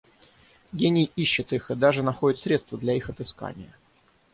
Гений 0.71 1.11
ищет 1.15 1.53
их 1.53 1.69
и 1.69 1.75
даже 1.75 2.01
находит 2.01 2.39
средства 2.39 2.75
для 2.75 2.93
их 2.95 3.11
отыскания. 3.11 3.75